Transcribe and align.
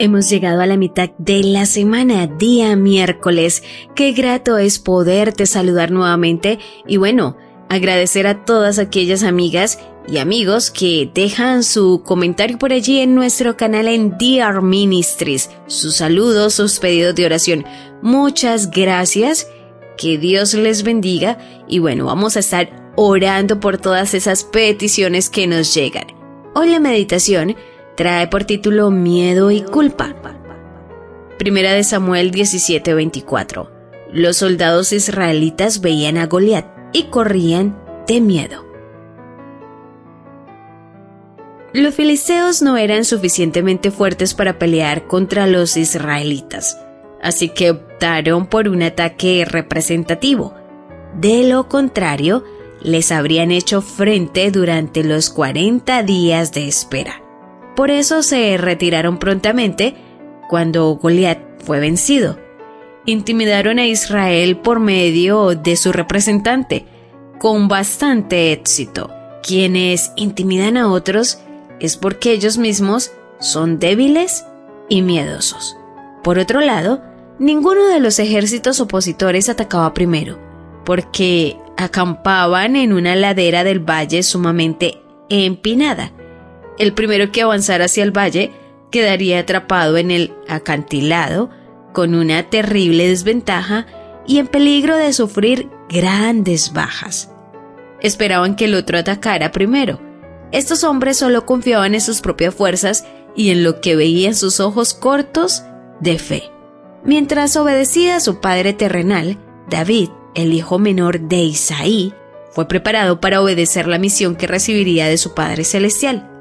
Hemos 0.00 0.30
llegado 0.30 0.60
a 0.60 0.66
la 0.66 0.76
mitad 0.76 1.10
de 1.18 1.42
la 1.42 1.66
semana, 1.66 2.28
día 2.28 2.76
miércoles. 2.76 3.64
Qué 3.96 4.12
grato 4.12 4.56
es 4.56 4.78
poderte 4.78 5.44
saludar 5.44 5.90
nuevamente 5.90 6.60
y 6.86 6.98
bueno, 6.98 7.36
agradecer 7.68 8.28
a 8.28 8.44
todas 8.44 8.78
aquellas 8.78 9.24
amigas 9.24 9.80
y 10.06 10.18
amigos 10.18 10.70
que 10.70 11.10
dejan 11.12 11.64
su 11.64 12.04
comentario 12.04 12.58
por 12.58 12.72
allí 12.72 13.00
en 13.00 13.16
nuestro 13.16 13.56
canal 13.56 13.88
en 13.88 14.16
Dear 14.16 14.62
Ministries, 14.62 15.50
sus 15.66 15.96
saludos, 15.96 16.54
sus 16.54 16.78
pedidos 16.78 17.16
de 17.16 17.26
oración. 17.26 17.64
Muchas 18.00 18.70
gracias, 18.70 19.48
que 19.96 20.16
Dios 20.16 20.54
les 20.54 20.84
bendiga 20.84 21.38
y 21.66 21.80
bueno, 21.80 22.04
vamos 22.04 22.36
a 22.36 22.40
estar 22.40 22.92
orando 22.94 23.58
por 23.58 23.78
todas 23.78 24.14
esas 24.14 24.44
peticiones 24.44 25.28
que 25.28 25.48
nos 25.48 25.74
llegan. 25.74 26.06
Hoy 26.54 26.70
la 26.70 26.78
meditación 26.78 27.56
trae 27.98 28.28
por 28.28 28.44
título 28.44 28.92
Miedo 28.92 29.50
y 29.50 29.60
culpa. 29.60 30.14
Primera 31.36 31.72
de 31.72 31.82
Samuel 31.82 32.30
17:24. 32.30 33.72
Los 34.12 34.36
soldados 34.36 34.92
israelitas 34.92 35.80
veían 35.80 36.16
a 36.16 36.26
Goliat 36.26 36.64
y 36.92 37.06
corrían 37.10 37.76
de 38.06 38.20
miedo. 38.20 38.64
Los 41.72 41.92
filisteos 41.96 42.62
no 42.62 42.76
eran 42.76 43.04
suficientemente 43.04 43.90
fuertes 43.90 44.32
para 44.32 44.60
pelear 44.60 45.08
contra 45.08 45.48
los 45.48 45.76
israelitas, 45.76 46.78
así 47.20 47.48
que 47.48 47.72
optaron 47.72 48.46
por 48.46 48.68
un 48.68 48.84
ataque 48.84 49.44
representativo. 49.44 50.54
De 51.20 51.48
lo 51.48 51.68
contrario, 51.68 52.44
les 52.80 53.10
habrían 53.10 53.50
hecho 53.50 53.82
frente 53.82 54.52
durante 54.52 55.02
los 55.02 55.30
40 55.30 56.04
días 56.04 56.52
de 56.52 56.68
espera. 56.68 57.24
Por 57.78 57.92
eso 57.92 58.24
se 58.24 58.56
retiraron 58.56 59.18
prontamente 59.18 59.94
cuando 60.48 60.96
Goliat 60.96 61.38
fue 61.64 61.78
vencido. 61.78 62.36
Intimidaron 63.06 63.78
a 63.78 63.86
Israel 63.86 64.56
por 64.56 64.80
medio 64.80 65.54
de 65.54 65.76
su 65.76 65.92
representante, 65.92 66.86
con 67.38 67.68
bastante 67.68 68.50
éxito. 68.50 69.12
Quienes 69.44 70.10
intimidan 70.16 70.76
a 70.76 70.90
otros 70.90 71.38
es 71.78 71.96
porque 71.96 72.32
ellos 72.32 72.58
mismos 72.58 73.12
son 73.38 73.78
débiles 73.78 74.44
y 74.88 75.02
miedosos. 75.02 75.76
Por 76.24 76.40
otro 76.40 76.60
lado, 76.60 77.00
ninguno 77.38 77.86
de 77.86 78.00
los 78.00 78.18
ejércitos 78.18 78.80
opositores 78.80 79.48
atacaba 79.48 79.94
primero, 79.94 80.36
porque 80.84 81.56
acampaban 81.76 82.74
en 82.74 82.92
una 82.92 83.14
ladera 83.14 83.62
del 83.62 83.78
valle 83.78 84.24
sumamente 84.24 85.00
empinada 85.28 86.10
el 86.78 86.94
primero 86.94 87.32
que 87.32 87.42
avanzara 87.42 87.86
hacia 87.86 88.04
el 88.04 88.16
valle 88.16 88.52
quedaría 88.90 89.40
atrapado 89.40 89.96
en 89.96 90.10
el 90.10 90.32
acantilado 90.48 91.50
con 91.92 92.14
una 92.14 92.48
terrible 92.48 93.08
desventaja 93.08 93.86
y 94.26 94.38
en 94.38 94.46
peligro 94.46 94.96
de 94.96 95.12
sufrir 95.12 95.68
grandes 95.88 96.72
bajas. 96.72 97.32
Esperaban 98.00 98.56
que 98.56 98.66
el 98.66 98.74
otro 98.74 98.98
atacara 98.98 99.52
primero. 99.52 100.00
Estos 100.52 100.84
hombres 100.84 101.16
solo 101.16 101.44
confiaban 101.44 101.94
en 101.94 102.00
sus 102.00 102.20
propias 102.20 102.54
fuerzas 102.54 103.04
y 103.34 103.50
en 103.50 103.64
lo 103.64 103.80
que 103.80 103.96
veían 103.96 104.34
sus 104.34 104.60
ojos 104.60 104.94
cortos 104.94 105.64
de 106.00 106.18
fe. 106.18 106.50
Mientras 107.04 107.56
obedecía 107.56 108.16
a 108.16 108.20
su 108.20 108.40
padre 108.40 108.72
terrenal, 108.72 109.38
David, 109.68 110.10
el 110.34 110.52
hijo 110.52 110.78
menor 110.78 111.20
de 111.20 111.38
Isaí, 111.38 112.14
fue 112.52 112.66
preparado 112.66 113.20
para 113.20 113.42
obedecer 113.42 113.86
la 113.86 113.98
misión 113.98 114.36
que 114.36 114.46
recibiría 114.46 115.06
de 115.06 115.18
su 115.18 115.34
Padre 115.34 115.64
Celestial. 115.64 116.37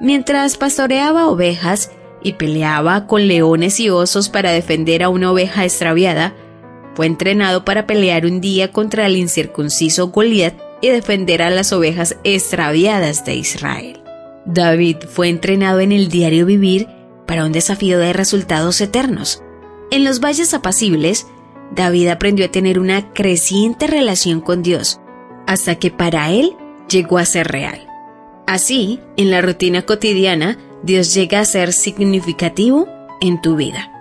Mientras 0.00 0.56
pastoreaba 0.56 1.28
ovejas 1.28 1.90
y 2.22 2.34
peleaba 2.34 3.06
con 3.06 3.28
leones 3.28 3.80
y 3.80 3.90
osos 3.90 4.30
para 4.30 4.50
defender 4.50 5.02
a 5.02 5.10
una 5.10 5.30
oveja 5.30 5.64
extraviada, 5.64 6.34
fue 6.94 7.06
entrenado 7.06 7.64
para 7.64 7.86
pelear 7.86 8.24
un 8.24 8.40
día 8.40 8.72
contra 8.72 9.06
el 9.06 9.16
incircunciso 9.16 10.08
Goliat 10.08 10.54
y 10.80 10.88
defender 10.88 11.42
a 11.42 11.50
las 11.50 11.72
ovejas 11.72 12.16
extraviadas 12.24 13.24
de 13.24 13.34
Israel. 13.34 14.02
David 14.46 14.96
fue 15.08 15.28
entrenado 15.28 15.80
en 15.80 15.92
el 15.92 16.08
diario 16.08 16.46
vivir 16.46 16.88
para 17.26 17.44
un 17.44 17.52
desafío 17.52 17.98
de 17.98 18.12
resultados 18.12 18.80
eternos. 18.80 19.42
En 19.90 20.04
los 20.04 20.20
valles 20.20 20.54
apacibles, 20.54 21.26
David 21.74 22.08
aprendió 22.08 22.46
a 22.46 22.50
tener 22.50 22.78
una 22.78 23.12
creciente 23.12 23.86
relación 23.86 24.40
con 24.40 24.62
Dios, 24.62 24.98
hasta 25.46 25.76
que 25.76 25.90
para 25.90 26.30
él 26.30 26.56
llegó 26.88 27.18
a 27.18 27.24
ser 27.24 27.48
real. 27.48 27.89
Así, 28.50 28.98
en 29.16 29.30
la 29.30 29.42
rutina 29.42 29.82
cotidiana, 29.82 30.58
Dios 30.82 31.14
llega 31.14 31.38
a 31.38 31.44
ser 31.44 31.72
significativo 31.72 32.88
en 33.20 33.40
tu 33.40 33.54
vida. 33.54 33.92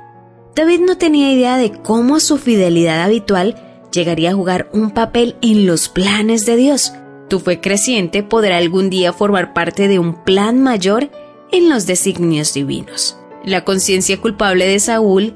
David 0.55 0.79
no 0.79 0.97
tenía 0.97 1.31
idea 1.31 1.57
de 1.57 1.71
cómo 1.71 2.19
su 2.19 2.39
fidelidad 2.39 3.03
habitual 3.03 3.87
llegaría 3.91 4.31
a 4.31 4.33
jugar 4.33 4.67
un 4.73 4.89
papel 4.89 5.35
en 5.43 5.67
los 5.67 5.87
planes 5.87 6.47
de 6.47 6.55
Dios. 6.55 6.93
Tu 7.27 7.39
fe 7.39 7.61
creciente 7.61 8.23
podrá 8.23 8.57
algún 8.57 8.89
día 8.89 9.13
formar 9.13 9.53
parte 9.53 9.87
de 9.87 9.99
un 9.99 10.15
plan 10.23 10.63
mayor 10.63 11.11
en 11.51 11.69
los 11.69 11.85
designios 11.85 12.51
divinos. 12.51 13.19
La 13.45 13.63
conciencia 13.63 14.19
culpable 14.19 14.66
de 14.66 14.79
Saúl 14.79 15.35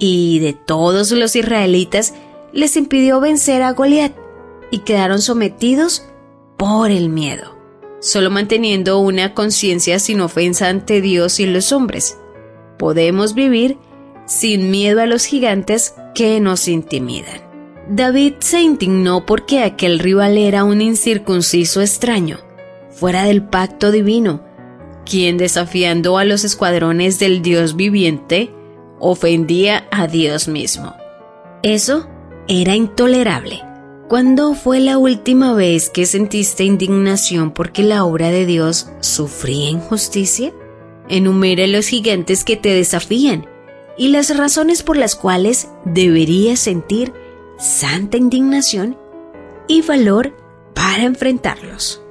y 0.00 0.40
de 0.40 0.54
todos 0.54 1.12
los 1.12 1.36
israelitas 1.36 2.14
les 2.52 2.76
impidió 2.76 3.20
vencer 3.20 3.62
a 3.62 3.74
Goliat 3.74 4.12
y 4.72 4.78
quedaron 4.78 5.22
sometidos 5.22 6.04
por 6.56 6.90
el 6.90 7.10
miedo 7.10 7.59
solo 8.00 8.30
manteniendo 8.30 8.98
una 8.98 9.34
conciencia 9.34 9.98
sin 9.98 10.20
ofensa 10.20 10.68
ante 10.68 11.00
Dios 11.00 11.38
y 11.38 11.46
los 11.46 11.72
hombres. 11.72 12.18
Podemos 12.78 13.34
vivir 13.34 13.78
sin 14.26 14.70
miedo 14.70 15.00
a 15.00 15.06
los 15.06 15.24
gigantes 15.24 15.94
que 16.14 16.40
nos 16.40 16.66
intimidan. 16.66 17.42
David 17.88 18.34
se 18.38 18.60
indignó 18.60 19.26
porque 19.26 19.62
aquel 19.62 19.98
rival 19.98 20.38
era 20.38 20.64
un 20.64 20.80
incircunciso 20.80 21.80
extraño, 21.80 22.38
fuera 22.90 23.24
del 23.24 23.42
pacto 23.42 23.90
divino, 23.90 24.44
quien 25.04 25.38
desafiando 25.38 26.16
a 26.16 26.24
los 26.24 26.44
escuadrones 26.44 27.18
del 27.18 27.42
Dios 27.42 27.74
viviente, 27.74 28.50
ofendía 29.00 29.88
a 29.90 30.06
Dios 30.06 30.46
mismo. 30.46 30.94
Eso 31.62 32.08
era 32.46 32.76
intolerable. 32.76 33.62
¿Cuándo 34.10 34.54
fue 34.54 34.80
la 34.80 34.98
última 34.98 35.54
vez 35.54 35.88
que 35.88 36.04
sentiste 36.04 36.64
indignación 36.64 37.52
porque 37.52 37.84
la 37.84 38.04
obra 38.04 38.30
de 38.30 38.44
Dios 38.44 38.90
sufría 38.98 39.70
injusticia? 39.70 40.52
Enumere 41.08 41.68
los 41.68 41.86
gigantes 41.86 42.42
que 42.42 42.56
te 42.56 42.74
desafían 42.74 43.46
y 43.96 44.08
las 44.08 44.36
razones 44.36 44.82
por 44.82 44.96
las 44.96 45.14
cuales 45.14 45.70
deberías 45.84 46.58
sentir 46.58 47.12
santa 47.56 48.16
indignación 48.16 48.98
y 49.68 49.82
valor 49.82 50.36
para 50.74 51.04
enfrentarlos. 51.04 52.02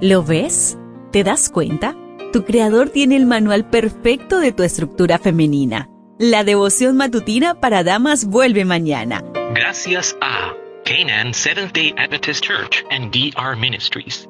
¿Lo 0.00 0.22
ves? 0.22 0.78
¿Te 1.10 1.24
das 1.24 1.48
cuenta? 1.48 1.96
Tu 2.32 2.44
creador 2.44 2.90
tiene 2.90 3.16
el 3.16 3.26
manual 3.26 3.68
perfecto 3.68 4.38
de 4.38 4.52
tu 4.52 4.62
estructura 4.62 5.18
femenina. 5.18 5.90
La 6.20 6.44
devoción 6.44 6.96
matutina 6.96 7.60
para 7.60 7.82
damas 7.82 8.26
vuelve 8.26 8.64
mañana 8.64 9.24
Gracias 9.54 10.14
a 10.20 10.54
Canaan 10.84 11.32
Seventh 11.32 11.72
Day 11.72 11.92
Adventist 11.96 12.42
Church 12.42 12.84
and 12.90 13.12
DR 13.12 13.54
Ministries. 13.54 14.26